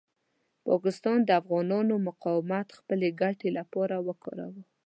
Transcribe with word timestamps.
پاکستان 0.67 1.19
د 1.23 1.29
افغانانو 1.41 1.95
مقاومت 2.07 2.65
د 2.69 2.73
خپلې 2.79 3.07
ګټې 3.21 3.49
لپاره 3.59 3.95
وکاروه. 4.07 4.61